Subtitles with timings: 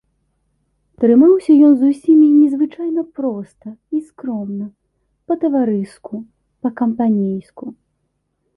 [1.01, 3.67] Трымаўся ён з усімі незвычайна проста
[3.97, 4.65] і скромна,
[5.31, 6.15] па-таварыску,
[6.65, 7.65] па-кампанейску.